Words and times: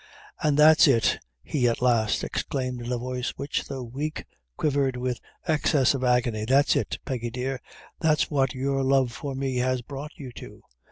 "An' 0.41 0.55
that's 0.55 0.87
it," 0.87 1.19
he 1.43 1.67
at 1.67 1.79
last 1.79 2.23
exclaimed, 2.23 2.81
in 2.81 2.91
a 2.91 2.97
voice 2.97 3.33
which, 3.37 3.65
though 3.65 3.83
weak, 3.83 4.25
quivered 4.57 4.97
with 4.97 5.19
excess 5.47 5.93
of 5.93 6.03
agony 6.03 6.43
"that's 6.45 6.75
it, 6.75 6.97
Peggy 7.05 7.29
dear 7.29 7.61
that's 7.99 8.31
what 8.31 8.55
your 8.55 8.81
love 8.81 9.11
for 9.11 9.35
me 9.35 9.57
has 9.57 9.83
brought 9.83 10.13
you 10.17 10.31
to! 10.31 10.63